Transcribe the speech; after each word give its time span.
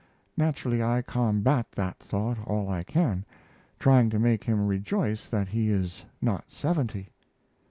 Naturally 0.35 0.81
I 0.81 1.03
combat 1.03 1.71
that 1.73 1.99
thought 1.99 2.39
all 2.47 2.67
I 2.69 2.81
can, 2.81 3.23
trying 3.77 4.09
to 4.09 4.17
make 4.17 4.45
him 4.45 4.65
rejoice 4.65 5.29
that 5.29 5.49
he 5.49 5.69
is 5.69 6.05
not 6.19 6.49
seventy.... 6.49 7.09